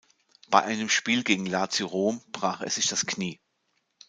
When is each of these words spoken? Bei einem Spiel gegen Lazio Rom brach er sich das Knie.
Bei 0.49 0.63
einem 0.63 0.89
Spiel 0.89 1.23
gegen 1.23 1.45
Lazio 1.45 1.85
Rom 1.85 2.21
brach 2.31 2.61
er 2.61 2.71
sich 2.71 2.87
das 2.87 3.05
Knie. 3.05 3.39